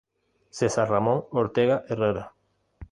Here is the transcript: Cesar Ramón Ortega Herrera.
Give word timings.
Cesar 0.49 0.89
Ramón 0.89 1.25
Ortega 1.29 1.83
Herrera. 1.87 2.33